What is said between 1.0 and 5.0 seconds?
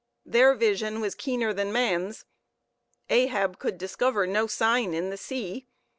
keener than man's. Ahab could discover no sign